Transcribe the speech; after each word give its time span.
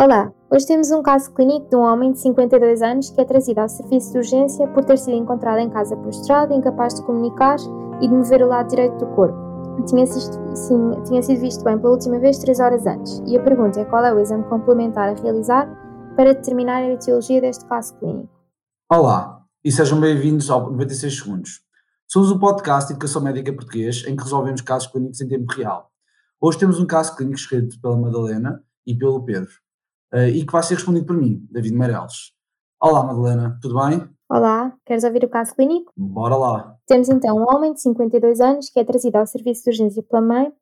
Olá, 0.00 0.32
hoje 0.48 0.64
temos 0.64 0.92
um 0.92 1.02
caso 1.02 1.34
clínico 1.34 1.68
de 1.68 1.74
um 1.74 1.80
homem 1.80 2.12
de 2.12 2.20
52 2.20 2.82
anos 2.82 3.10
que 3.10 3.20
é 3.20 3.24
trazido 3.24 3.58
ao 3.58 3.68
serviço 3.68 4.12
de 4.12 4.18
urgência 4.18 4.68
por 4.68 4.84
ter 4.84 4.96
sido 4.96 5.16
encontrado 5.16 5.58
em 5.58 5.68
casa 5.68 5.96
prostrado, 5.96 6.54
incapaz 6.54 6.94
de 6.94 7.02
comunicar 7.02 7.56
e 8.00 8.06
de 8.06 8.14
mover 8.14 8.40
o 8.44 8.46
lado 8.46 8.68
direito 8.68 8.96
do 8.96 9.06
corpo. 9.16 9.36
Tinha, 9.88 10.06
sim, 10.06 11.02
tinha 11.04 11.20
sido 11.20 11.40
visto 11.40 11.64
bem 11.64 11.76
pela 11.76 11.94
última 11.94 12.16
vez 12.20 12.38
3 12.38 12.60
horas 12.60 12.86
antes. 12.86 13.20
E 13.26 13.36
a 13.36 13.42
pergunta 13.42 13.80
é 13.80 13.84
qual 13.86 14.04
é 14.04 14.14
o 14.14 14.20
exame 14.20 14.44
complementar 14.44 15.08
a 15.08 15.20
realizar 15.20 15.66
para 16.14 16.32
determinar 16.32 16.76
a 16.76 16.92
etiologia 16.92 17.40
deste 17.40 17.66
caso 17.66 17.98
clínico. 17.98 18.30
Olá, 18.88 19.42
e 19.64 19.72
sejam 19.72 19.98
bem-vindos 19.98 20.48
ao 20.48 20.70
96 20.70 21.18
Segundos. 21.18 21.60
Somos 22.06 22.30
um 22.30 22.38
podcast 22.38 22.86
de 22.86 22.92
educação 22.92 23.20
médica 23.20 23.52
português 23.52 24.04
em 24.06 24.14
que 24.14 24.22
resolvemos 24.22 24.60
casos 24.60 24.92
clínicos 24.92 25.20
em 25.20 25.26
tempo 25.26 25.52
real. 25.52 25.90
Hoje 26.40 26.56
temos 26.56 26.78
um 26.78 26.86
caso 26.86 27.16
clínico 27.16 27.40
escrito 27.40 27.80
pela 27.80 27.96
Madalena 27.96 28.62
e 28.86 28.94
pelo 28.94 29.24
Pedro 29.24 29.50
uh, 30.12 30.28
e 30.28 30.44
que 30.44 30.52
vai 30.52 30.62
ser 30.62 30.74
respondido 30.74 31.06
por 31.06 31.16
mim, 31.16 31.46
David 31.50 31.74
Meireles. 31.74 32.32
Olá, 32.80 33.02
Madalena, 33.02 33.58
tudo 33.60 33.74
bem? 33.74 34.08
Olá, 34.30 34.74
queres 34.84 35.04
ouvir 35.04 35.24
o 35.24 35.28
caso 35.28 35.54
clínico? 35.54 35.92
Bora 35.96 36.36
lá. 36.36 36.76
Temos 36.86 37.08
então 37.08 37.36
um 37.36 37.46
homem 37.48 37.72
de 37.72 37.80
52 37.80 38.40
anos 38.40 38.68
que 38.70 38.78
é 38.78 38.84
trazido 38.84 39.16
ao 39.16 39.26
serviço 39.26 39.64
de 39.64 39.70
urgência 39.70 40.02
pela 40.02 40.22
mãe, 40.22 40.52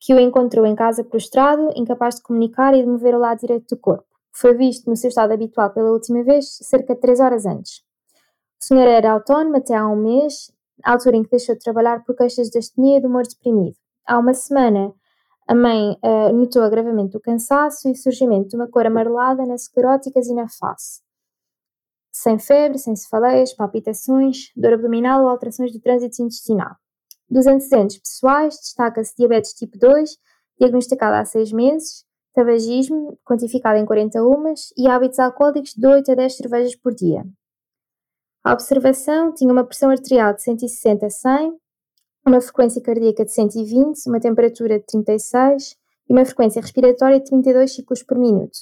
que 0.00 0.14
o 0.14 0.20
encontrou 0.20 0.64
em 0.64 0.76
casa 0.76 1.02
prostrado, 1.02 1.70
incapaz 1.74 2.16
de 2.16 2.22
comunicar 2.22 2.74
e 2.74 2.82
de 2.82 2.88
mover 2.88 3.14
o 3.14 3.18
lado 3.18 3.40
direito 3.40 3.74
do 3.74 3.80
corpo. 3.80 4.06
Foi 4.32 4.54
visto 4.54 4.88
no 4.88 4.96
seu 4.96 5.08
estado 5.08 5.32
habitual 5.32 5.70
pela 5.70 5.90
última 5.90 6.22
vez, 6.22 6.58
cerca 6.62 6.94
de 6.94 7.00
3 7.00 7.20
horas 7.20 7.44
antes. 7.44 7.82
O 8.60 8.64
senhor 8.64 8.86
era 8.86 9.12
autónomo 9.12 9.56
até 9.56 9.74
há 9.74 9.86
um 9.88 9.96
mês, 9.96 10.52
altura 10.84 11.16
em 11.16 11.24
que 11.24 11.30
deixou 11.30 11.54
de 11.56 11.60
trabalhar 11.60 12.04
por 12.04 12.14
queixas 12.14 12.48
de 12.48 12.58
astenia 12.58 12.98
e 12.98 13.00
de 13.00 13.06
humor 13.06 13.24
deprimido. 13.24 13.76
Há 14.06 14.18
uma 14.18 14.32
semana, 14.32 14.92
a 15.48 15.54
mãe 15.54 15.92
uh, 16.04 16.30
notou 16.34 16.62
agravamento 16.62 17.12
do 17.12 17.20
cansaço 17.20 17.88
e 17.88 17.96
surgimento 17.96 18.50
de 18.50 18.56
uma 18.56 18.68
cor 18.68 18.84
amarelada 18.84 19.46
nas 19.46 19.62
escleróticas 19.62 20.26
e 20.26 20.34
na 20.34 20.46
face. 20.46 21.00
Sem 22.12 22.38
febre, 22.38 22.78
sem 22.78 22.94
cefaleias, 22.94 23.54
palpitações, 23.54 24.50
dor 24.54 24.74
abdominal 24.74 25.22
ou 25.22 25.28
alterações 25.30 25.72
do 25.72 25.80
trânsito 25.80 26.22
intestinal. 26.22 26.76
Dos 27.30 27.46
antecedentes 27.46 27.98
pessoais, 27.98 28.56
destaca-se 28.56 29.16
diabetes 29.16 29.54
tipo 29.54 29.78
2, 29.78 30.18
diagnosticado 30.60 31.16
há 31.16 31.24
6 31.24 31.52
meses, 31.52 32.04
tabagismo, 32.34 33.18
quantificado 33.24 33.78
em 33.78 33.86
40 33.86 34.22
umas, 34.22 34.70
e 34.76 34.86
hábitos 34.86 35.18
alcoólicos 35.18 35.72
de 35.74 35.86
8 35.86 36.12
a 36.12 36.14
10 36.14 36.36
cervejas 36.36 36.76
por 36.76 36.94
dia. 36.94 37.24
A 38.44 38.52
observação 38.52 39.32
tinha 39.32 39.50
uma 39.50 39.64
pressão 39.64 39.90
arterial 39.90 40.34
de 40.34 40.42
160 40.42 41.06
a 41.06 41.10
100, 41.10 41.58
uma 42.28 42.40
frequência 42.40 42.80
cardíaca 42.82 43.24
de 43.24 43.32
120, 43.32 44.06
uma 44.06 44.20
temperatura 44.20 44.78
de 44.78 44.84
36 44.86 45.76
e 46.08 46.12
uma 46.12 46.24
frequência 46.24 46.60
respiratória 46.60 47.18
de 47.18 47.26
32 47.26 47.74
ciclos 47.74 48.02
por 48.02 48.18
minuto. 48.18 48.58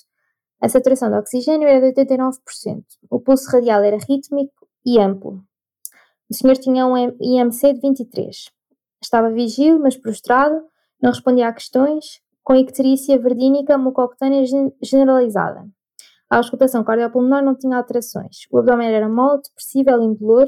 A 0.61 0.69
saturação 0.69 1.11
de 1.11 1.17
oxigênio 1.17 1.69
era 1.69 1.93
de 1.93 2.01
89%. 2.01 2.85
O 3.11 3.21
pulso 3.21 3.51
radial 3.51 3.83
era 3.83 3.99
rítmico 3.99 4.67
e 4.85 4.99
amplo. 4.99 5.43
O 6.31 6.35
senhor 6.35 6.57
tinha 6.57 6.87
um 6.87 6.97
IMC 6.97 7.75
de 7.75 7.81
23. 7.81 8.51
Estava 9.03 9.31
vigil, 9.31 9.79
mas 9.79 9.97
prostrado, 9.97 10.65
não 11.03 11.11
respondia 11.11 11.49
a 11.49 11.53
questões, 11.53 12.21
com 12.43 12.55
icterícia 12.55 13.19
verdínica 13.19 13.77
mucocutânea 13.77 14.45
generalizada. 14.83 15.69
A 16.31 16.39
auscultação 16.39 16.83
cardiopulmonar 16.83 17.45
não 17.45 17.55
tinha 17.55 17.77
alterações. 17.77 18.47
O 18.51 18.59
abdômen 18.59 18.89
era 18.89 19.09
mole, 19.09 19.43
depressível 19.43 20.03
e 20.03 20.07
indolor, 20.07 20.47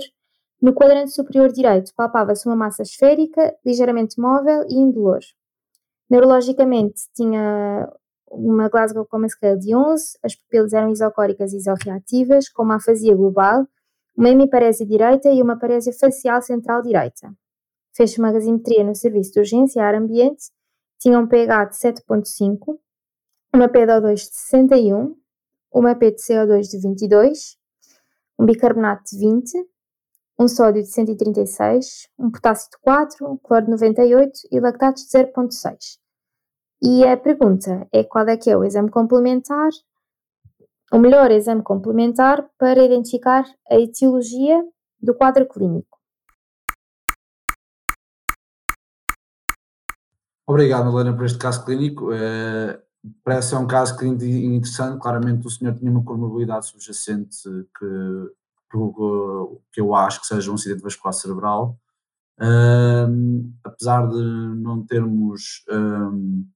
no 0.60 0.74
quadrante 0.74 1.12
superior 1.12 1.52
direito 1.52 1.92
palpava-se 1.94 2.46
uma 2.46 2.56
massa 2.56 2.82
esférica, 2.82 3.56
ligeiramente 3.64 4.20
móvel 4.20 4.64
e 4.68 4.74
indolor. 4.74 5.20
Neurologicamente 6.10 7.02
tinha 7.14 7.88
uma 8.30 8.68
Glasgow 8.68 9.06
Coma 9.06 9.28
Scale 9.28 9.58
de 9.58 9.74
11, 9.74 10.18
as 10.22 10.34
pupilas 10.34 10.72
eram 10.72 10.90
isocóricas 10.90 11.52
e 11.52 11.56
isorreativas, 11.56 12.48
com 12.48 12.62
uma 12.62 12.76
afasia 12.76 13.14
global, 13.14 13.66
uma 14.16 14.28
hemiparésia 14.28 14.84
direita 14.84 15.30
e 15.30 15.40
uma 15.40 15.58
parésia 15.58 15.92
facial 15.92 16.42
central 16.42 16.82
direita. 16.82 17.32
Fez 17.94 18.18
uma 18.18 18.32
gazimetria 18.32 18.84
no 18.84 18.94
serviço 18.94 19.32
de 19.32 19.38
urgência 19.38 19.82
ar 19.82 19.94
ambiente, 19.94 20.50
tinha 20.98 21.18
um 21.18 21.26
pH 21.26 21.64
de 21.66 21.76
7.5, 21.76 22.78
uma 23.54 23.68
PDO2 23.68 24.14
de 24.14 24.34
61, 24.34 25.16
uma 25.72 25.94
PTCO2 25.94 26.62
de 26.62 26.78
22, 26.80 27.56
um 28.38 28.44
bicarbonato 28.44 29.04
de 29.04 29.18
20, 29.18 29.68
um 30.38 30.46
sódio 30.46 30.82
de 30.82 30.88
136, 30.88 32.08
um 32.16 32.30
potássio 32.30 32.70
de 32.70 32.78
4, 32.80 33.26
um 33.28 33.36
cloro 33.36 33.64
de 33.64 33.70
98 33.72 34.40
e 34.52 34.60
lactatos 34.60 35.02
de 35.02 35.18
0.6. 35.18 35.98
E 36.80 37.04
a 37.04 37.16
pergunta 37.16 37.88
é 37.92 38.04
qual 38.04 38.28
é 38.28 38.36
que 38.36 38.48
é 38.48 38.56
o 38.56 38.62
exame 38.62 38.88
complementar, 38.88 39.70
o 40.92 40.98
melhor 40.98 41.32
exame 41.32 41.62
complementar 41.62 42.48
para 42.56 42.84
identificar 42.84 43.44
a 43.68 43.74
etiologia 43.74 44.64
do 45.02 45.12
quadro 45.12 45.46
clínico. 45.46 45.98
Obrigado, 50.46 50.88
Helena, 50.88 51.14
por 51.14 51.26
este 51.26 51.38
caso 51.38 51.64
clínico. 51.64 52.12
É, 52.12 52.80
parece 53.24 53.50
ser 53.50 53.56
um 53.56 53.66
caso 53.66 53.96
clínico 53.98 54.24
interessante. 54.24 55.00
Claramente, 55.00 55.46
o 55.46 55.50
senhor 55.50 55.74
tinha 55.74 55.90
uma 55.90 56.04
comorbilidade 56.04 56.68
subjacente 56.68 57.42
que 57.76 58.38
por, 58.70 59.60
que 59.72 59.80
eu 59.80 59.94
acho 59.94 60.20
que 60.20 60.26
seja 60.26 60.50
um 60.50 60.54
acidente 60.54 60.82
vascular 60.82 61.12
cerebral, 61.12 61.78
um, 62.40 63.52
apesar 63.64 64.06
de 64.06 64.22
não 64.56 64.84
termos 64.86 65.64
um, 65.68 66.46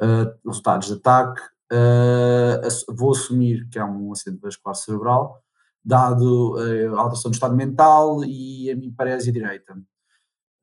uh, 0.00 0.38
resultados 0.46 0.88
de 0.88 0.94
ataque, 0.94 1.42
uh, 1.72 2.94
vou 2.94 3.10
assumir 3.10 3.68
que 3.68 3.78
é 3.78 3.84
um 3.84 4.12
acidente 4.12 4.40
vascular 4.40 4.76
cerebral, 4.76 5.42
dado 5.84 6.54
uh, 6.54 6.96
a 6.96 7.00
alteração 7.00 7.30
do 7.30 7.34
estado 7.34 7.56
mental 7.56 8.24
e 8.24 8.70
a 8.70 8.76
minha 8.76 8.92
parésia 8.96 9.32
direita. 9.32 9.74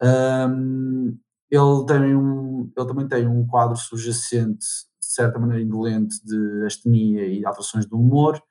Um, 0.02 1.18
ele, 1.52 1.86
tem 1.86 2.16
um, 2.16 2.72
ele 2.76 2.88
também 2.88 3.08
tem 3.08 3.28
um 3.28 3.46
quadro 3.46 3.76
subjacente, 3.76 4.66
de 5.00 5.06
certa 5.06 5.38
maneira 5.38 5.62
indolente, 5.62 6.24
de 6.24 6.66
astenia 6.66 7.28
e 7.28 7.46
alterações 7.46 7.86
do 7.86 8.00
humor, 8.00 8.42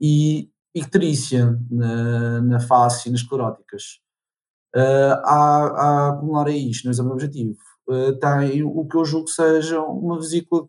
e 0.00 0.50
icterícia 0.74 1.58
na, 1.70 2.40
na 2.42 2.60
face 2.60 3.08
e 3.08 3.12
nas 3.12 3.20
escleróticas. 3.20 4.00
Uh, 4.76 5.14
a, 5.24 5.66
a 5.66 6.08
acumular 6.10 6.46
a 6.46 6.50
isto 6.50 6.84
no 6.84 6.90
exame 6.90 7.10
objetivo, 7.10 7.58
uh, 7.88 8.12
tem 8.18 8.62
o 8.62 8.86
que 8.86 8.96
eu 8.96 9.04
julgo 9.04 9.26
que 9.26 9.32
seja 9.32 9.80
uma 9.80 10.18
vesícula 10.18 10.66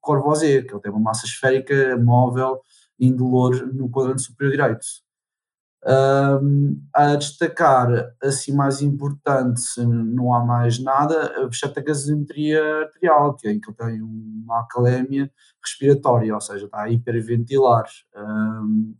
corvosé, 0.00 0.62
que 0.62 0.74
ele 0.74 0.80
tem 0.80 0.92
uma 0.92 1.00
massa 1.00 1.24
esférica 1.24 1.96
móvel 1.96 2.60
indolor 2.98 3.66
no 3.72 3.90
quadrante 3.90 4.22
superior 4.22 4.52
direito. 4.52 4.86
Um, 5.82 6.78
a 6.94 7.16
destacar, 7.16 8.14
assim 8.22 8.52
mais 8.52 8.82
importante, 8.82 9.62
não 9.80 10.34
há 10.34 10.44
mais 10.44 10.78
nada, 10.78 11.32
exceto 11.50 11.80
a 11.80 11.82
gasometria 11.82 12.62
arterial, 12.82 13.34
que 13.34 13.48
é 13.48 13.52
em 13.52 13.58
que 13.58 13.70
ele 13.70 13.76
tem 13.78 14.02
uma 14.02 14.58
alcalémia 14.58 15.32
respiratória, 15.64 16.34
ou 16.34 16.40
seja, 16.40 16.66
está 16.66 16.82
a 16.82 16.90
hiperventilar. 16.90 17.86
Um, 18.14 18.94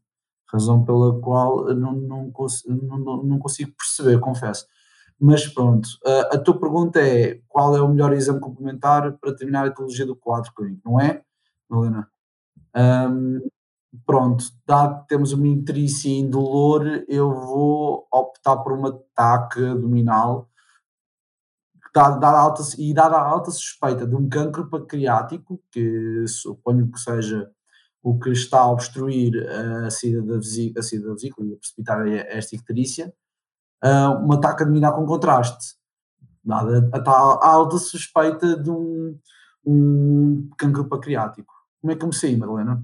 razão 0.53 0.85
pela 0.85 1.19
qual 1.21 1.67
não, 1.75 1.93
não, 1.93 2.33
não, 2.67 3.23
não 3.23 3.39
consigo 3.39 3.73
perceber, 3.77 4.19
confesso. 4.19 4.67
Mas 5.19 5.47
pronto, 5.47 5.89
a, 6.05 6.35
a, 6.35 6.39
tua 6.39 6.59
pergunta 6.59 7.01
é 7.01 7.41
qual 7.47 7.77
é 7.77 7.81
o 7.83 7.89
melhor 7.89 8.13
exame 8.13 8.41
complementar 8.41 9.13
para 9.19 9.33
determinar 9.33 9.65
a 9.65 9.67
etiologia 9.67 10.07
do 10.07 10.17
quadro 10.17 10.53
clínico, 10.55 10.81
não 10.85 10.99
é, 10.99 11.23
Helena? 11.71 12.09
Um, 12.75 13.41
pronto, 14.07 14.45
dado 14.67 15.03
que 15.03 15.09
temos 15.09 15.33
uma 15.33 15.47
intrícia 15.47 16.09
indolor, 16.11 17.05
eu 17.07 17.33
vou 17.33 18.07
optar 18.11 18.57
por 18.59 18.73
um 18.73 18.87
ataque 18.87 19.63
abdominal 19.65 20.49
dada, 21.95 22.19
dada 22.19 22.39
alta, 22.39 22.63
e 22.79 22.95
dada 22.95 23.17
a 23.17 23.29
alta 23.29 23.51
suspeita 23.51 24.07
de 24.07 24.15
um 24.15 24.29
cancro 24.29 24.69
pancreático, 24.69 25.61
que 25.71 26.25
suponho 26.27 26.91
que 26.91 26.99
seja 26.99 27.51
o 28.03 28.19
que 28.19 28.31
está 28.31 28.61
a 28.61 28.71
obstruir 28.71 29.47
a 29.87 29.91
saída 29.91 30.23
da, 30.23 30.37
vesícula, 30.37 30.81
a 30.81 30.83
saída 30.83 31.07
da 31.07 31.15
vesícula 31.15 31.49
e 31.49 31.55
a 31.55 31.57
precipitar 31.57 32.09
esta 32.09 32.57
icterícia, 32.57 33.13
uh, 33.85 34.25
uma 34.25 34.37
ataque 34.37 34.63
adminar 34.63 34.93
com 34.95 35.05
contraste. 35.07 35.77
Nada, 36.45 36.89
a 36.93 37.01
tal 37.01 37.45
alta 37.45 37.77
suspeita 37.77 38.57
de 38.57 38.71
um, 38.71 39.19
um 39.67 40.49
cancro 40.57 40.89
pancreático. 40.89 41.53
Como 41.81 41.93
é 41.93 41.95
que 41.95 42.01
comecei, 42.01 42.37
Madalena? 42.37 42.83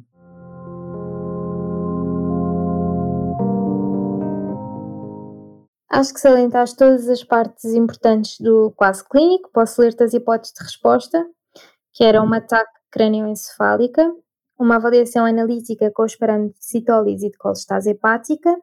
Acho 5.89 6.13
que 6.13 6.21
salientaste 6.21 6.77
todas 6.77 7.09
as 7.09 7.25
partes 7.25 7.65
importantes 7.73 8.39
do 8.39 8.71
quadro 8.73 9.03
clínico. 9.09 9.51
Posso 9.51 9.81
ler-te 9.81 10.03
as 10.03 10.13
hipóteses 10.13 10.55
de 10.55 10.63
resposta, 10.63 11.27
que 11.95 12.05
era 12.05 12.23
uma 12.23 12.37
ataque 12.37 12.71
crânioencefálica, 12.91 14.13
uma 14.59 14.77
avaliação 14.77 15.25
analítica 15.25 15.91
com 15.91 16.05
os 16.05 16.17
parâmetros 16.17 16.59
de 16.61 16.67
citólise 16.67 17.27
e 17.27 17.31
de 17.31 17.37
colestase 17.37 17.91
hepática, 17.91 18.57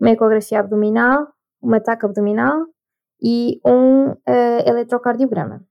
uma 0.00 0.10
ecografia 0.10 0.60
abdominal, 0.60 1.28
um 1.62 1.74
ataque 1.74 2.06
abdominal 2.06 2.66
e 3.20 3.60
um 3.64 4.10
uh, 4.10 4.16
eletrocardiograma. 4.66 5.64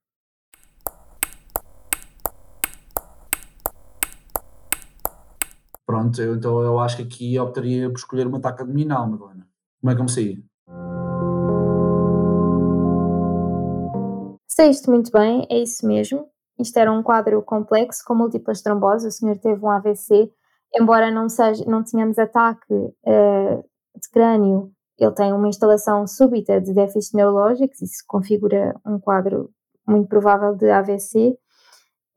Pronto, 5.86 6.20
eu, 6.20 6.36
então 6.36 6.62
eu 6.62 6.80
acho 6.80 6.98
que 6.98 7.04
aqui 7.04 7.40
optaria 7.40 7.88
por 7.90 7.98
escolher 7.98 8.26
uma 8.28 8.42
taca 8.42 8.64
abdominal, 8.64 9.08
Madalena. 9.08 9.48
Como 9.80 9.92
é 9.92 9.96
que 9.96 10.02
eu 10.02 10.06
me 10.06 10.12
saí? 10.12 10.44
Saíste 14.48 14.90
muito 14.90 15.12
bem, 15.12 15.46
é 15.50 15.60
isso 15.60 15.86
mesmo. 15.86 16.28
Isto 16.60 16.78
era 16.78 16.92
um 16.92 17.04
quadro 17.04 17.42
complexo 17.42 18.04
com 18.06 18.16
múltiplas 18.16 18.62
tromboses. 18.62 19.16
O 19.16 19.18
senhor 19.18 19.38
teve 19.38 19.64
um 19.64 19.70
AVC, 19.70 20.32
embora 20.74 21.12
não, 21.12 21.28
seja, 21.30 21.64
não 21.66 21.84
tenhamos 21.84 22.18
ataque 22.18 22.74
uh, 22.74 23.64
de 23.96 24.10
crânio, 24.12 24.72
ele 24.98 25.12
tem 25.12 25.34
uma 25.34 25.48
instalação 25.48 26.08
súbita 26.08 26.62
de 26.62 26.74
déficits 26.74 27.12
neurológicos, 27.14 27.82
isso 27.82 28.04
configura 28.08 28.74
um 28.86 29.00
quadro 29.00 29.50
muito 29.88 30.08
provável 30.08 30.56
de 30.56 30.70
AVC. 30.70 31.38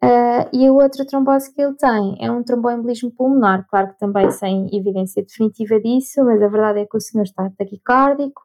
Uh, 0.00 0.06
eh, 0.06 0.49
e 0.52 0.70
o 0.70 0.76
outro 0.76 1.05
trombose 1.05 1.52
que 1.52 1.61
ele 1.61 1.75
tem 1.75 2.17
é 2.20 2.31
um 2.31 2.44
tromboembolismo 2.44 3.11
pulmonar, 3.11 3.67
claro 3.69 3.88
que 3.88 3.99
também 3.99 4.31
sem 4.31 4.69
evidência 4.73 5.25
definitiva 5.25 5.81
disso, 5.81 6.25
mas 6.25 6.40
a 6.40 6.46
verdade 6.46 6.81
é 6.81 6.87
que 6.87 6.96
o 6.96 7.00
senhor 7.00 7.25
está 7.25 7.50
taquicárdico, 7.58 8.40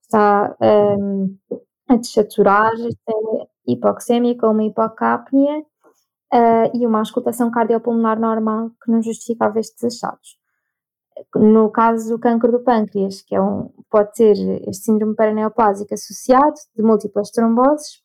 está 0.00 0.56
um, 0.58 1.36
ehm, 1.52 1.60
a 1.88 1.96
desaturar, 1.96 2.72
hipoxémia 3.66 4.36
com 4.36 4.48
uma 4.48 4.64
hipocapnia 4.64 5.60
uh, 5.60 6.70
e 6.76 6.86
uma 6.86 6.98
auscultação 6.98 7.50
cardiopulmonar 7.50 8.20
normal 8.20 8.70
que 8.82 8.90
não 8.90 9.02
justificava 9.02 9.58
estes 9.58 9.84
achados. 9.84 10.38
No 11.34 11.70
caso 11.70 12.08
do 12.10 12.18
câncer 12.18 12.50
do 12.50 12.62
pâncreas, 12.64 13.22
que 13.22 13.34
é 13.36 13.40
um, 13.40 13.70
pode 13.88 14.12
ter 14.14 14.36
este 14.68 14.86
síndrome 14.86 15.14
paraneoplásico 15.14 15.94
associado 15.94 16.54
de 16.76 16.82
múltiplas 16.82 17.30
tromboses, 17.30 18.02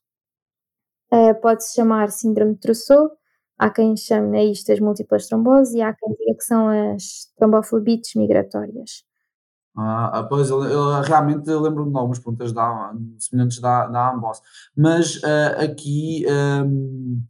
uh, 1.11 1.39
pode-se 1.41 1.73
chamar 1.75 2.09
síndrome 2.09 2.53
de 2.53 2.59
Trousseau, 2.59 3.11
há 3.57 3.69
quem 3.69 3.97
chame 3.97 4.37
a 4.37 4.43
isto 4.43 4.71
as 4.71 4.79
múltiplas 4.79 5.27
tromboses 5.27 5.73
e 5.73 5.81
há 5.81 5.93
quem 5.93 6.13
diga 6.13 6.37
que 6.37 6.43
são 6.43 6.67
as 6.93 7.31
tromboflebites 7.37 8.15
migratórias. 8.15 9.08
Ah, 9.75 10.25
pois, 10.27 10.49
eu, 10.49 10.63
eu 10.63 11.01
realmente 11.01 11.49
lembro-me 11.49 11.91
de 11.91 11.97
algumas 11.97 12.19
perguntas 12.19 12.51
da, 12.51 12.93
semelhantes 13.17 13.59
da, 13.59 13.87
da 13.87 14.11
Ambos, 14.11 14.41
mas 14.75 15.17
uh, 15.17 15.63
aqui, 15.63 16.25
um, 16.27 17.23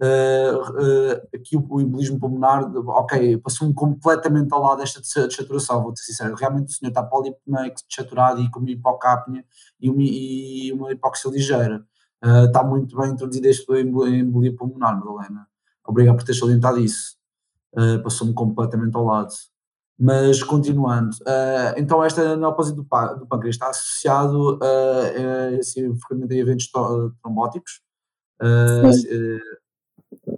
uh, 0.00 0.58
uh, 0.58 1.28
aqui 1.34 1.56
o, 1.56 1.64
o 1.70 1.80
embolismo 1.80 2.18
pulmonar, 2.18 2.64
ok, 2.88 3.36
passou-me 3.38 3.74
completamente 3.74 4.52
ao 4.52 4.62
lado 4.62 4.78
desta 4.78 5.00
desaturação, 5.00 5.82
vou-te 5.82 6.00
ser 6.00 6.12
sincero, 6.12 6.34
realmente 6.34 6.70
o 6.70 6.72
senhor 6.72 6.90
está 6.90 7.02
polipneico, 7.02 7.76
desaturado 7.88 8.40
e 8.40 8.50
com 8.50 8.58
uma 8.58 8.70
hipocapnia 8.70 9.44
e 9.80 9.88
uma, 9.88 10.02
e 10.02 10.72
uma 10.72 10.92
hipóxia 10.92 11.30
ligeira. 11.30 11.84
Está 12.46 12.62
muito 12.62 12.96
bem 12.96 13.10
introduzido 13.10 13.48
este 13.48 13.80
embolia 13.80 14.54
pulmonar, 14.56 14.96
Madalena. 14.96 15.46
Obrigado 15.84 16.16
por 16.16 16.24
ter 16.24 16.34
salientado 16.34 16.78
isso. 16.78 17.16
Passou-me 18.04 18.32
completamente 18.32 18.96
ao 18.96 19.04
lado. 19.04 19.34
Mas 19.98 20.42
continuando, 20.42 21.14
uh, 21.22 21.74
então 21.76 22.02
esta 22.02 22.36
neoplasia 22.36 22.74
do, 22.74 22.82
do 22.82 23.26
pâncreas 23.26 23.54
está 23.54 23.68
associado 23.68 24.58
a, 24.62 25.56
a 25.58 25.96
frequentemente 26.00 26.34
a 26.34 26.38
eventos 26.38 26.70
trombóticos? 27.22 27.80
Uh, 28.40 29.38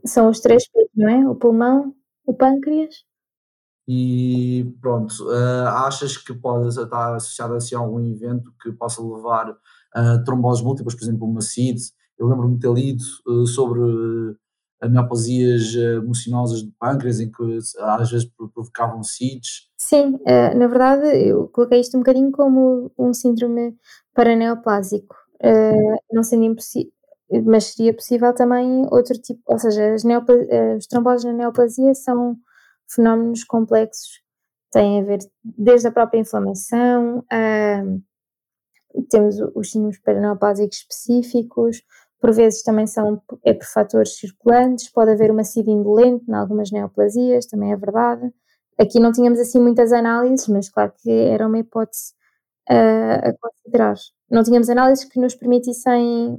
São 0.04 0.28
os 0.28 0.40
três 0.40 0.64
não 0.94 1.08
é? 1.08 1.28
O 1.28 1.34
pulmão, 1.34 1.94
o 2.26 2.34
pâncreas. 2.34 2.94
E 3.86 4.74
pronto, 4.80 5.12
uh, 5.24 5.68
achas 5.68 6.16
que 6.16 6.34
pode 6.34 6.68
estar 6.68 7.14
associado 7.14 7.54
assim, 7.54 7.74
a 7.74 7.78
algum 7.78 8.00
evento 8.00 8.52
que 8.62 8.72
possa 8.72 9.02
levar 9.02 9.56
a 9.94 10.18
tromboses 10.24 10.64
múltiplas, 10.64 10.94
por 10.94 11.04
exemplo, 11.04 11.26
uma 11.26 11.40
CID? 11.40 11.80
Eu 12.18 12.28
lembro-me 12.28 12.54
de 12.54 12.60
ter 12.60 12.72
lido 12.72 13.02
sobre 13.46 13.80
neoplasias 14.90 15.75
emocionosas 15.75 16.62
do 16.62 16.72
pâncreas, 16.78 17.20
em 17.20 17.31
que 17.31 17.58
às 17.78 18.10
vezes 18.10 18.28
provocavam 18.36 19.02
CIDs. 19.02 19.69
Sim, 19.76 20.14
uh, 20.14 20.58
na 20.58 20.66
verdade 20.66 21.06
eu 21.28 21.48
coloquei 21.48 21.81
isto 21.81 21.96
um 21.96 22.00
bocadinho 22.00 22.31
como 22.32 22.90
um 22.98 23.12
síndrome 23.12 23.76
paraneoplásico, 24.14 25.14
uh, 25.42 25.96
não 26.12 26.22
sendo 26.22 26.44
impossível, 26.44 26.92
mas 27.44 27.64
seria 27.64 27.94
possível 27.94 28.34
também 28.34 28.86
outro 28.90 29.20
tipo, 29.20 29.40
ou 29.46 29.58
seja, 29.58 29.94
os 29.94 30.87
tromboses 30.87 31.25
na 31.25 31.32
neoplasia 31.32 31.94
são 31.94 32.37
fenómenos 32.88 33.44
complexos, 33.44 34.22
têm 34.72 35.00
a 35.00 35.04
ver 35.04 35.19
desde 35.42 35.88
a 35.88 35.92
própria 35.92 36.20
inflamação, 36.20 37.25
temos 39.10 39.37
os 39.54 39.70
síndromes 39.70 40.00
paraneoplásicos 40.00 40.78
específicos, 40.78 41.82
por 42.25 42.32
vezes 42.32 42.62
também 42.62 42.87
são 42.87 43.23
é 43.44 43.53
por 43.53 43.67
fatores 43.67 44.17
circulantes, 44.17 44.91
pode 44.91 45.11
haver 45.11 45.31
uma 45.31 45.44
SIDA 45.44 45.71
indolente 45.71 46.25
em 46.26 46.32
algumas 46.32 46.71
neoplasias, 46.73 47.44
também 47.44 47.71
é 47.71 47.76
verdade. 47.76 48.32
Aqui 48.79 48.99
não 48.99 49.12
tínhamos 49.12 49.38
assim 49.38 49.61
muitas 49.61 49.93
análises, 49.93 50.49
mas 50.49 50.71
claro 50.71 50.91
que 50.97 51.11
era 51.11 51.47
uma 51.47 51.59
hipótese 51.59 52.15
uh, 52.71 53.29
a 53.29 53.35
considerar. 53.38 53.97
Não 54.31 54.43
tínhamos 54.43 54.71
análises 54.71 55.05
que 55.05 55.21
nos 55.21 55.35
permitissem 55.35 56.38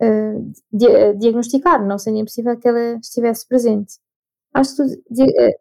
uh, 0.00 0.52
di 0.72 0.86
diagnosticar, 1.18 1.84
não 1.84 1.98
seria 1.98 2.22
possível 2.22 2.56
que 2.56 2.68
ela 2.68 2.94
estivesse 3.02 3.44
presente. 3.48 3.94
Acho 4.54 4.76
que 4.76 5.02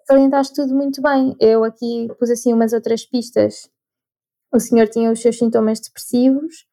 salientaste 0.06 0.54
tudo 0.54 0.75
muito 0.75 1.01
bem. 1.01 1.36
Eu 1.39 1.63
aqui 1.63 2.07
pus 2.19 2.30
assim 2.30 2.54
umas 2.54 2.74
outras 2.74 3.07
pistas. 3.07 3.68
O 4.54 4.59
senhor 4.59 4.88
tinha 4.88 5.12
os 5.12 5.19
seus 5.19 5.36
sintomas 5.36 5.80
depressivos, 5.80 6.68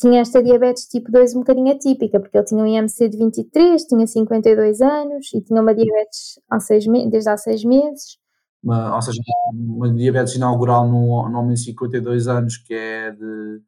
tinha 0.00 0.20
esta 0.20 0.42
diabetes 0.42 0.86
tipo 0.86 1.10
2 1.12 1.34
um 1.34 1.40
bocadinho 1.40 1.72
atípica, 1.72 2.18
porque 2.18 2.36
ele 2.36 2.44
tinha 2.44 2.62
um 2.62 2.66
IMC 2.66 3.08
de 3.08 3.18
23, 3.18 3.82
tinha 3.84 4.06
52 4.06 4.80
anos 4.80 5.32
e 5.34 5.40
tinha 5.42 5.60
uma 5.60 5.74
diabetes 5.74 6.40
há 6.50 6.58
seis 6.58 6.84
desde 7.10 7.28
há 7.28 7.36
6 7.36 7.64
meses. 7.64 8.18
Uma, 8.62 8.94
ou 8.94 9.02
seja, 9.02 9.20
uma 9.52 9.92
diabetes 9.92 10.34
inaugural 10.34 10.88
num, 10.88 11.10
homem 11.10 11.54
de 11.54 11.64
52 11.64 12.28
anos 12.28 12.56
que 12.56 12.74
é 12.74 13.10
de 13.10 13.60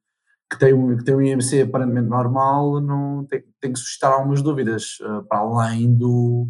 que 0.50 0.58
tem 0.58 0.74
um, 0.74 0.94
que 0.98 1.04
tem 1.04 1.14
um 1.14 1.22
IMC 1.22 1.62
aparentemente 1.62 2.08
normal, 2.08 2.78
não, 2.78 3.24
tem, 3.24 3.42
tem 3.58 3.72
que 3.72 3.78
suscitar 3.78 4.12
algumas 4.12 4.42
dúvidas, 4.42 4.98
uh, 5.00 5.22
para 5.24 5.38
além 5.38 5.94
do, 5.94 6.46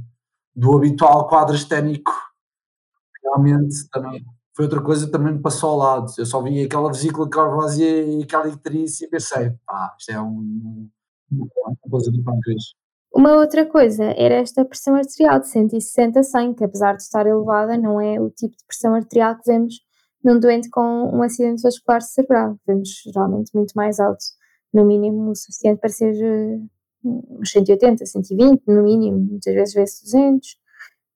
do 0.56 0.76
habitual 0.76 1.28
quadro 1.28 1.54
esténico, 1.54 2.12
realmente 3.22 3.88
também 3.92 4.24
foi 4.54 4.66
outra 4.66 4.82
coisa 4.82 5.06
que 5.06 5.12
também 5.12 5.34
me 5.34 5.40
passou 5.40 5.70
ao 5.70 5.76
lado. 5.76 6.12
Eu 6.18 6.26
só 6.26 6.42
vi 6.42 6.62
aquela 6.62 6.90
vesícula 6.90 7.28
carvazia 7.28 8.04
e 8.04 8.22
aquela 8.22 8.48
icterícia 8.48 9.06
e 9.06 9.08
pensei, 9.08 9.50
pá, 9.66 9.94
isto 9.98 10.12
é 10.12 10.20
um, 10.20 10.88
uma 11.30 11.76
coisa 11.90 12.10
do 12.10 12.22
pâncreas. 12.22 12.74
Uma 13.14 13.34
outra 13.34 13.66
coisa 13.66 14.04
era 14.04 14.36
esta 14.36 14.64
pressão 14.64 14.94
arterial 14.94 15.40
de 15.40 15.48
160 15.48 16.20
a 16.20 16.22
100, 16.22 16.54
que 16.54 16.64
apesar 16.64 16.96
de 16.96 17.02
estar 17.02 17.26
elevada, 17.26 17.76
não 17.76 18.00
é 18.00 18.20
o 18.20 18.30
tipo 18.30 18.56
de 18.56 18.64
pressão 18.66 18.94
arterial 18.94 19.36
que 19.36 19.50
vemos 19.50 19.74
num 20.24 20.38
doente 20.38 20.70
com 20.70 21.10
um 21.14 21.22
acidente 21.22 21.62
vascular 21.62 22.00
cerebral. 22.00 22.56
Vemos 22.66 22.88
geralmente 23.04 23.50
muito 23.54 23.72
mais 23.74 24.00
alto, 24.00 24.24
no 24.72 24.84
mínimo 24.84 25.30
o 25.30 25.34
suficiente 25.34 25.78
para 25.78 25.90
ser 25.90 26.14
eh, 26.14 26.58
uns 27.04 27.50
180, 27.50 28.06
120, 28.06 28.62
no 28.66 28.82
mínimo, 28.82 29.18
muitas 29.18 29.54
vezes 29.54 29.74
vê-se 29.74 30.04
200, 30.04 30.56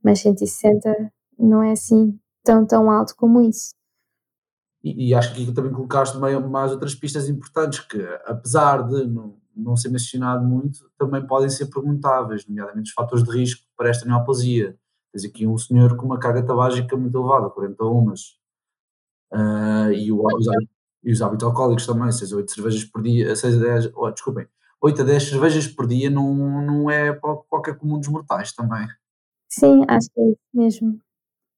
mas 0.03 0.21
160 0.21 1.13
não 1.39 1.63
é 1.63 1.73
assim 1.73 2.19
tão, 2.47 2.65
tão 2.65 2.91
alto 2.91 3.15
como 3.17 3.41
isso. 3.43 3.75
E, 4.83 5.09
e 5.09 5.15
acho 5.15 5.35
que 5.35 5.43
aqui 5.43 5.53
também 5.53 5.73
colocaste 5.73 6.17
meio, 6.17 6.49
mais 6.49 6.71
outras 6.71 6.95
pistas 6.95 7.29
importantes 7.29 7.81
que, 7.81 8.01
apesar 8.25 8.87
de 8.87 9.05
não, 9.07 9.37
não 9.55 9.77
ser 9.77 9.89
mencionado 9.89 10.47
muito, 10.47 10.89
também 10.97 11.27
podem 11.27 11.51
ser 11.51 11.67
perguntáveis, 11.67 12.47
nomeadamente 12.47 12.89
os 12.89 12.95
fatores 12.95 13.25
de 13.25 13.37
risco 13.37 13.67
para 13.77 13.89
esta 13.91 14.07
neoplasia. 14.07 14.79
Tens 15.13 15.25
aqui 15.25 15.47
um 15.47 15.59
senhor 15.59 15.97
com 15.97 16.07
uma 16.07 16.19
carga 16.19 16.43
tabágica 16.45 16.97
muito 16.97 17.19
elevada, 17.19 17.51
40 17.51 17.85
umas, 17.85 18.39
uh, 19.33 19.91
e, 19.93 20.13
o, 20.13 20.25
os, 20.25 20.47
e 21.03 21.11
os 21.11 21.21
hábitos 21.21 21.45
alcoólicos 21.45 21.87
também, 21.87 22.13
6 22.13 22.33
a 22.33 22.37
8 22.37 22.53
cervejas 22.53 22.85
por 22.85 23.03
dia, 23.03 23.35
6 23.35 23.57
a 23.57 23.59
10, 23.59 23.91
oh, 23.95 24.11
desculpem, 24.11 24.47
8 24.81 25.03
a 25.03 25.05
10 25.05 25.31
cervejas 25.31 25.67
por 25.67 25.87
dia 25.87 26.11
não, 26.11 26.63
não 26.63 26.91
é 26.91 27.13
qualquer 27.13 27.77
comum 27.77 27.99
dos 27.99 28.09
mortais 28.09 28.53
também. 28.53 28.87
Sim, 29.49 29.85
acho 29.89 30.09
que 30.13 30.21
é 30.21 30.29
isso 30.29 30.39
mesmo. 30.55 31.06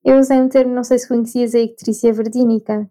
Eu 0.04 0.18
usei 0.18 0.40
um 0.40 0.48
termo, 0.48 0.74
não 0.74 0.84
sei 0.84 0.98
se 0.98 1.08
conhecias 1.08 1.54
a 1.54 1.58
icterícia 1.58 2.12
verdínica. 2.12 2.88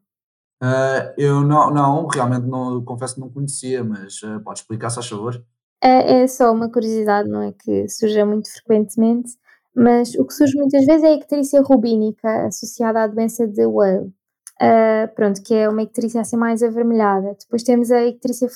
Uh, 0.62 1.14
eu 1.18 1.42
não, 1.42 1.72
não, 1.72 2.08
realmente 2.08 2.48
não, 2.48 2.84
confesso 2.84 3.16
que 3.16 3.22
não 3.22 3.30
conhecia, 3.30 3.84
mas 3.84 4.22
uh, 4.24 4.40
pode 4.44 4.60
explicar, 4.60 4.90
se 4.90 4.96
faz 4.96 5.08
favor? 5.08 5.44
É, 5.82 6.22
é, 6.22 6.28
só 6.28 6.52
uma 6.52 6.72
curiosidade, 6.72 7.30
não 7.30 7.42
é 7.42 7.52
que 7.52 7.88
surja 7.88 8.26
muito 8.26 8.52
frequentemente, 8.52 9.38
mas 9.76 10.16
o 10.16 10.26
que 10.26 10.34
surge 10.34 10.58
muitas 10.58 10.86
vezes 10.86 11.04
é 11.04 11.08
a 11.10 11.14
icterícia 11.14 11.62
rubínica, 11.62 12.48
associada 12.48 13.04
à 13.04 13.08
doença 13.08 13.48
de 13.48 13.66
Weil. 13.66 14.12
Uh, 14.60 15.08
pronto, 15.14 15.44
que 15.44 15.54
é 15.54 15.70
uma 15.70 15.84
icterícia 15.84 16.20
assim 16.20 16.36
mais 16.36 16.64
avermelhada. 16.64 17.36
Depois 17.40 17.62
temos 17.62 17.92
a 17.92 18.04
icterícia 18.04 18.50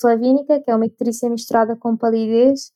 flavínica, 0.00 0.60
que 0.60 0.70
é 0.70 0.76
uma 0.76 0.86
icterícia 0.86 1.28
misturada 1.28 1.74
com 1.74 1.96
palidez, 1.96 2.72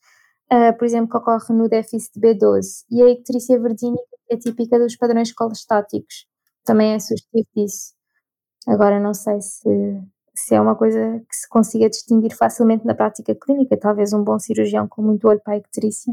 uh, 0.52 0.76
por 0.76 0.84
exemplo, 0.84 1.08
que 1.08 1.16
ocorre 1.16 1.54
no 1.54 1.68
déficit 1.68 2.18
de 2.18 2.20
B12. 2.20 2.84
E 2.90 3.02
a 3.02 3.08
icterícia 3.08 3.60
verdínica, 3.60 4.02
é 4.32 4.36
típica 4.36 4.78
dos 4.78 4.96
padrões 4.96 5.32
colestáticos, 5.32 6.26
também 6.64 6.92
é 6.94 6.98
sugestivo 6.98 7.46
disso. 7.56 7.92
Agora 8.66 9.00
não 9.00 9.14
sei 9.14 9.40
se, 9.40 10.00
se 10.34 10.54
é 10.54 10.60
uma 10.60 10.76
coisa 10.76 11.20
que 11.28 11.36
se 11.36 11.48
consiga 11.48 11.88
distinguir 11.90 12.36
facilmente 12.36 12.84
na 12.84 12.94
prática 12.94 13.34
clínica, 13.34 13.76
talvez 13.76 14.12
um 14.12 14.22
bom 14.22 14.38
cirurgião 14.38 14.86
com 14.88 15.02
muito 15.02 15.28
olho 15.28 15.40
para 15.42 15.54
a 15.54 15.58
icterícia, 15.58 16.12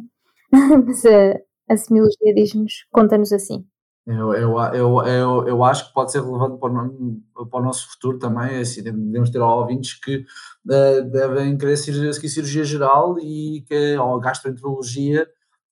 mas 0.52 1.06
a, 1.06 1.74
a 1.74 1.78
semiologia 1.78 2.34
diz-nos, 2.34 2.86
conta-nos 2.92 3.32
assim. 3.32 3.66
Eu, 4.08 4.34
eu, 4.34 4.58
eu, 4.74 5.02
eu, 5.06 5.48
eu 5.48 5.64
acho 5.64 5.88
que 5.88 5.94
pode 5.94 6.12
ser 6.12 6.24
relevante 6.24 6.58
para 6.60 6.72
o, 6.72 7.46
para 7.46 7.60
o 7.60 7.64
nosso 7.64 7.92
futuro 7.92 8.18
também, 8.18 8.56
é 8.56 8.62
assim, 8.62 8.82
devemos 8.82 9.30
ter 9.30 9.38
ouvintes 9.40 10.00
que 10.00 10.26
uh, 10.66 11.04
devem 11.12 11.56
querer 11.56 11.78
seguir 11.78 12.28
cirurgia 12.28 12.64
geral 12.64 13.20
e 13.20 13.64
que, 13.68 13.98
ou 13.98 14.20
gastroenterologia 14.20 15.28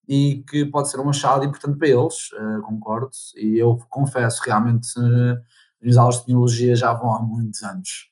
e 0.08 0.44
que 0.50 0.66
pode 0.66 0.90
ser 0.90 1.00
uma 1.00 1.14
chave 1.14 1.46
importante 1.46 1.78
para 1.78 1.88
eles, 1.88 2.32
uh, 2.34 2.62
concordo, 2.62 3.10
e 3.36 3.58
eu 3.58 3.78
confesso, 3.90 4.42
realmente, 4.46 4.88
uh, 4.98 5.38
as 5.88 5.98
aulas 5.98 6.16
de 6.16 6.22
tecnologia 6.22 6.76
já 6.76 6.94
vão 6.94 7.14
há 7.14 7.22
muitos 7.22 7.62
anos. 7.64 8.10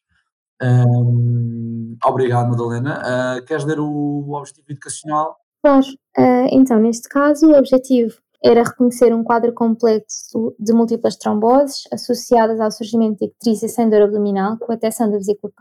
Um, 0.62 1.98
obrigado, 2.04 2.50
Madalena. 2.50 3.02
Uh, 3.40 3.46
queres 3.46 3.66
ler 3.66 3.80
o 3.80 4.32
objetivo 4.34 4.66
educacional? 4.70 5.38
Claro. 5.64 5.86
Uh, 6.18 6.48
então, 6.52 6.80
neste 6.80 7.10
caso, 7.10 7.48
o 7.48 7.58
objetivo 7.58 8.16
era 8.44 8.64
reconhecer 8.64 9.14
um 9.14 9.24
quadro 9.24 9.54
complexo 9.54 10.56
de 10.60 10.72
múltiplas 10.72 11.16
tromboses 11.16 11.84
associadas 11.92 12.60
ao 12.60 12.70
surgimento 12.70 13.18
de 13.20 13.26
icterícia 13.26 13.68
sem 13.68 13.90
dor 13.90 14.04
abdominal 14.04 14.58
com 14.60 14.72
a 14.72 14.76
detecção 14.76 15.10
da 15.10 15.18
vesícula 15.18 15.52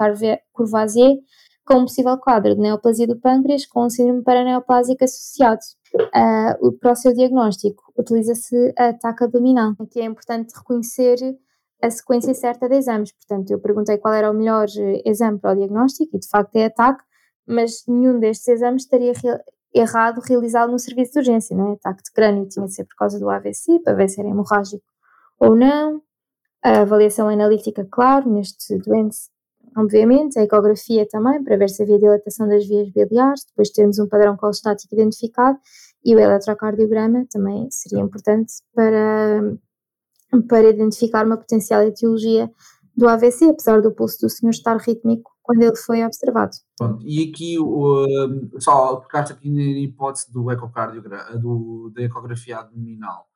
Courvoisier 0.53 1.17
com 1.65 1.79
um 1.79 1.85
possível 1.85 2.17
quadro 2.19 2.55
de 2.55 2.61
neoplasia 2.61 3.07
do 3.07 3.19
pâncreas 3.19 3.67
com 3.67 3.87
um 3.87 3.91
síndrome 3.91 4.23
paraneoplásico 4.23 5.03
associado. 5.03 5.61
Uh, 5.95 6.73
para 6.81 6.93
o 6.93 6.97
seu 6.97 7.15
diagnóstico, 7.15 7.83
utiliza-se 7.97 8.75
a 8.77 8.93
taca 8.93 9.27
abdominal. 9.27 9.75
Aqui 9.81 10.01
é 10.01 10.05
importante 10.05 10.53
reconhecer 10.55 11.17
a 11.81 11.91
sequência 11.91 12.35
certa 12.35 12.69
de 12.69 12.77
exames. 12.77 13.13
Portanto, 13.13 13.51
eu 13.51 13.61
perguntei 13.61 13.99
qual 13.99 14.15
era 14.15 14.31
o 14.31 14.35
melhor 14.35 14.67
eh, 14.77 15.03
exame 15.05 15.39
para 15.39 15.53
o 15.53 15.57
diagnóstico 15.57 16.17
e 16.17 16.19
de 16.19 16.29
facto 16.29 16.57
é 16.57 16.67
ataque, 16.67 17.05
mas 17.47 17.85
nenhum 17.87 18.19
destes 18.19 18.49
exames 18.49 18.83
estaria 18.83 19.13
errado 19.75 20.21
realizá-lo 20.27 20.73
no 20.73 20.79
serviço 20.79 21.13
de 21.13 21.19
urgência, 21.19 21.57
não 21.57 21.73
é? 21.73 21.75
Ataque 21.75 22.03
de 22.05 22.13
crânio 22.13 22.49
tinha 22.49 22.65
de 22.67 22.75
ser 22.75 22.85
por 22.85 22.97
causa 22.97 23.19
do 23.19 23.29
AVC, 23.29 23.81
para 23.81 23.95
ver 23.95 24.09
se 24.09 24.21
era 24.21 24.31
hemorrágico 24.31 24.85
ou 25.39 25.55
não. 25.55 26.01
A 26.63 26.81
avaliação 26.81 27.29
analítica, 27.29 27.87
claro, 27.91 28.31
neste 28.31 28.79
doente, 28.79 29.17
obviamente. 29.77 30.39
A 30.39 30.43
ecografia 30.43 31.07
também, 31.09 31.43
para 31.43 31.57
ver 31.57 31.69
se 31.69 31.83
havia 31.83 31.99
dilatação 31.99 32.49
das 32.49 32.67
vias 32.67 32.91
biliares, 32.91 33.45
depois 33.47 33.71
termos 33.71 33.99
um 33.99 34.09
padrão 34.09 34.37
colestático 34.37 34.95
identificado. 34.95 35.59
E 36.05 36.15
o 36.15 36.19
eletrocardiograma 36.19 37.25
também 37.31 37.69
seria 37.71 38.03
importante 38.03 38.55
para 38.75 39.41
para 40.49 40.69
identificar 40.69 41.25
uma 41.25 41.37
potencial 41.37 41.83
etiologia 41.83 42.51
do 42.97 43.09
AVC, 43.09 43.47
apesar 43.51 43.81
do 43.81 43.93
pulso 43.93 44.19
do 44.21 44.29
senhor 44.29 44.51
estar 44.51 44.77
rítmico 44.77 45.31
quando 45.43 45.63
ele 45.63 45.77
foi 45.77 46.05
observado. 46.05 46.57
Pronto, 46.77 47.07
e 47.07 47.31
aqui, 47.31 47.59
uh, 47.59 48.61
só 48.61 48.97
tocaste 48.97 49.33
aqui 49.33 49.51
na 49.51 49.63
hipótese 49.63 50.33
do 50.33 50.51
ecocardiograma, 50.51 51.39
do, 51.39 51.93
da 51.95 52.03
ecografia 52.03 52.59
abdominal 52.59 53.27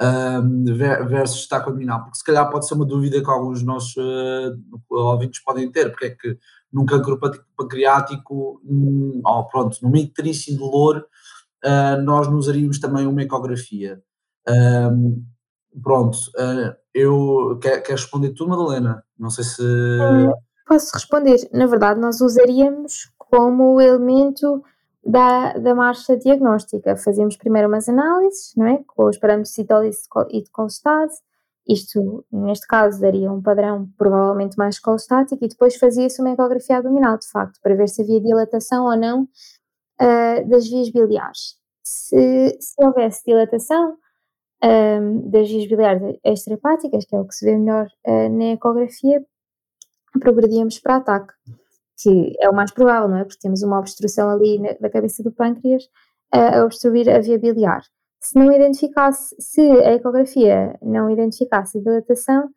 um, 0.00 0.64
versus 0.64 1.38
destaque 1.38 1.68
abdominal, 1.68 2.02
porque 2.02 2.18
se 2.18 2.24
calhar 2.24 2.50
pode 2.50 2.66
ser 2.66 2.74
uma 2.74 2.84
dúvida 2.84 3.22
que 3.22 3.30
alguns 3.30 3.58
dos 3.58 3.66
nossos 3.66 3.96
uh, 3.96 4.58
ouvintes 4.90 5.42
podem 5.42 5.70
ter, 5.70 5.90
porque 5.90 6.06
é 6.06 6.10
que 6.10 6.38
num 6.72 6.84
cancro 6.84 7.18
pancreático, 7.56 8.60
um, 8.64 9.20
oh, 9.24 9.44
pronto, 9.44 9.78
numa 9.82 9.98
icterícia 9.98 10.52
indolor, 10.52 11.06
uh, 11.64 12.02
nós 12.02 12.28
usaríamos 12.28 12.78
também 12.78 13.06
uma 13.06 13.22
ecografia. 13.22 14.02
Um, 14.48 15.24
pronto, 15.82 16.18
uh, 16.36 16.74
eu 16.92 17.58
quer, 17.62 17.80
quer 17.80 17.92
responder 17.92 18.30
tu, 18.30 18.46
Madalena? 18.46 19.02
Não 19.18 19.30
sei 19.30 19.44
se. 19.44 19.62
Uh, 19.62 20.32
posso 20.66 20.92
responder. 20.92 21.48
Na 21.52 21.66
verdade, 21.66 22.00
nós 22.00 22.20
usaríamos 22.20 23.10
como 23.16 23.80
elemento 23.80 24.62
da, 25.06 25.52
da 25.52 25.74
marcha 25.74 26.16
diagnóstica. 26.16 26.96
Fazíamos 26.96 27.36
primeiro 27.36 27.68
umas 27.68 27.88
análises, 27.88 28.52
não 28.56 28.66
é? 28.66 28.82
Com 28.86 29.08
os 29.08 29.16
parâmetros 29.16 29.50
de 29.50 29.54
citólise 29.54 30.00
e 30.30 30.42
de 30.42 30.50
colestase. 30.50 31.20
Isto, 31.68 32.24
neste 32.30 32.66
caso, 32.66 33.00
daria 33.00 33.30
um 33.32 33.42
padrão 33.42 33.88
provavelmente 33.96 34.56
mais 34.56 34.78
colestático 34.78 35.44
e 35.44 35.48
depois 35.48 35.76
fazia-se 35.76 36.20
uma 36.20 36.30
ecografia 36.30 36.78
abdominal, 36.78 37.18
de 37.18 37.28
facto, 37.28 37.58
para 37.60 37.74
ver 37.74 37.88
se 37.88 38.02
havia 38.02 38.20
dilatação 38.20 38.84
ou 38.84 38.96
não 38.96 39.22
uh, 39.22 40.48
das 40.48 40.68
vias 40.68 40.90
biliares. 40.90 41.56
Se, 41.82 42.56
se 42.60 42.84
houvesse 42.84 43.24
dilatação, 43.24 43.96
um, 44.62 45.28
das 45.28 45.48
vias 45.48 45.68
biliares 45.68 46.18
extrahepáticas, 46.24 47.04
que 47.04 47.14
é 47.14 47.20
o 47.20 47.26
que 47.26 47.34
se 47.34 47.44
vê 47.44 47.56
melhor 47.56 47.86
uh, 48.06 48.28
na 48.28 48.52
ecografia, 48.52 49.24
progredíamos 50.20 50.78
para 50.78 50.96
ataque, 50.96 51.32
que 51.98 52.34
é 52.40 52.48
o 52.48 52.54
mais 52.54 52.72
provável, 52.72 53.08
não 53.08 53.18
é? 53.18 53.24
Porque 53.24 53.40
temos 53.40 53.62
uma 53.62 53.78
obstrução 53.78 54.28
ali 54.28 54.58
na, 54.58 54.76
na 54.80 54.90
cabeça 54.90 55.22
do 55.22 55.32
pâncreas 55.32 55.84
uh, 56.34 56.60
a 56.60 56.64
obstruir 56.64 57.08
a 57.08 57.20
via 57.20 57.38
biliar. 57.38 57.82
Se 58.20 58.38
não 58.38 58.52
identificasse, 58.52 59.34
se 59.38 59.60
a 59.60 59.94
ecografia 59.94 60.78
não 60.82 61.10
identificasse 61.10 61.78
a 61.78 61.80
dilatação, 61.80 62.48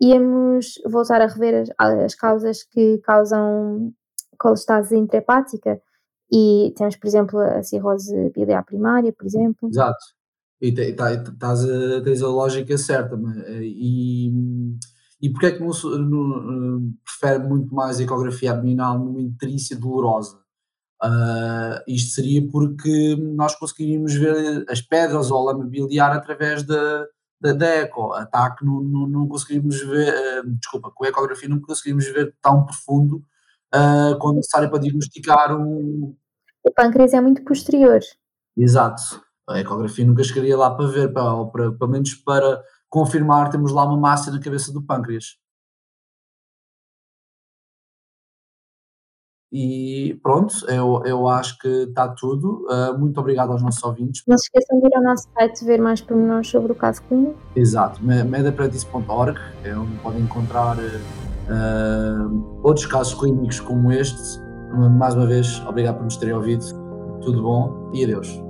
íamos 0.00 0.74
voltar 0.86 1.20
a 1.20 1.26
rever 1.26 1.62
as, 1.62 1.70
as 1.78 2.14
causas 2.14 2.62
que 2.62 2.98
causam 2.98 3.92
colestase 4.38 4.96
intrahepática 4.96 5.80
e 6.32 6.72
temos, 6.76 6.96
por 6.96 7.08
exemplo, 7.08 7.38
a 7.40 7.62
cirrose 7.62 8.30
biliar 8.30 8.64
primária, 8.64 9.12
por 9.12 9.26
exemplo. 9.26 9.68
Exato. 9.68 9.98
E 10.60 10.74
a, 10.98 12.02
tens 12.02 12.22
a 12.22 12.28
lógica 12.28 12.76
certa, 12.76 13.16
e, 13.60 14.32
e 15.20 15.30
porquê 15.30 15.46
é 15.46 15.50
que 15.52 15.60
não, 15.60 15.70
não, 15.98 16.78
eh, 16.78 16.92
prefere 17.04 17.44
muito 17.46 17.74
mais 17.74 17.98
a 17.98 18.02
ecografia 18.02 18.52
abdominal 18.52 18.98
numa 18.98 19.20
interícia 19.20 19.76
dolorosa? 19.76 20.38
Uh, 21.02 21.78
isto 21.86 22.14
seria 22.14 22.44
porque 22.50 23.16
nós 23.16 23.54
conseguiríamos 23.54 24.14
ver 24.14 24.64
as 24.68 24.80
pedras 24.80 25.30
ou 25.30 25.38
a 25.38 25.52
lama 25.52 25.64
biliar 25.64 26.10
através 26.12 26.64
da, 26.64 27.06
da, 27.40 27.52
da 27.52 27.66
eco. 27.66 28.12
A 28.12 28.26
TAC 28.26 28.64
não, 28.64 28.80
não, 28.80 29.06
não 29.06 29.28
conseguiríamos 29.28 29.80
ver, 29.80 30.12
uh, 30.12 30.50
desculpa, 30.56 30.90
com 30.92 31.04
a 31.04 31.08
ecografia 31.08 31.48
não 31.48 31.60
conseguiríamos 31.60 32.06
ver 32.06 32.34
tão 32.42 32.64
profundo 32.64 33.22
uh, 33.74 34.18
quando 34.20 34.36
necessário 34.36 34.70
para 34.70 34.80
diagnosticar 34.80 35.56
um. 35.56 36.16
O 36.64 36.72
pâncreas 36.72 37.14
é 37.14 37.20
muito 37.20 37.44
posterior. 37.44 38.00
Exato. 38.56 39.22
A 39.48 39.60
ecografia 39.60 40.04
nunca 40.04 40.24
chegaria 40.24 40.56
lá 40.56 40.70
para 40.70 40.86
ver, 40.88 41.12
para, 41.12 41.44
para, 41.46 41.72
pelo 41.72 41.90
menos 41.90 42.14
para 42.14 42.62
confirmar 42.88 43.50
temos 43.50 43.72
lá 43.72 43.84
uma 43.84 43.98
massa 43.98 44.30
na 44.30 44.40
cabeça 44.40 44.72
do 44.72 44.82
pâncreas. 44.82 45.36
E 49.50 50.18
pronto, 50.22 50.54
eu, 50.68 51.02
eu 51.06 51.26
acho 51.26 51.58
que 51.58 51.68
está 51.68 52.06
tudo. 52.08 52.66
Uh, 52.68 52.98
muito 52.98 53.18
obrigado 53.18 53.50
aos 53.50 53.62
nossos 53.62 53.82
ouvintes. 53.82 54.22
Não 54.26 54.36
se 54.36 54.44
esqueçam 54.44 54.78
de 54.78 54.86
ir 54.86 54.96
ao 54.96 55.02
nosso 55.02 55.26
site 55.32 55.64
ver 55.64 55.80
mais 55.80 56.02
pormenores 56.02 56.48
sobre 56.48 56.72
o 56.72 56.74
caso 56.74 57.02
clínico. 57.04 57.38
Exato, 57.56 58.02
medapretice.org 58.04 59.38
é 59.64 59.74
onde 59.74 59.96
podem 60.00 60.20
encontrar 60.20 60.76
uh, 60.76 62.60
outros 62.62 62.84
casos 62.86 63.14
clínicos 63.14 63.58
como 63.60 63.90
este. 63.90 64.38
Mais 64.98 65.14
uma 65.14 65.26
vez, 65.26 65.60
obrigado 65.66 65.96
por 65.96 66.04
nos 66.04 66.18
terem 66.18 66.34
ouvido. 66.34 66.64
Tudo 67.22 67.42
bom 67.42 67.90
e 67.94 68.04
adeus. 68.04 68.47